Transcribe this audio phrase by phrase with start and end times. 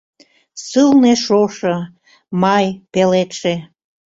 [0.65, 1.75] Сылне шошо:
[2.41, 3.53] май, пеледше…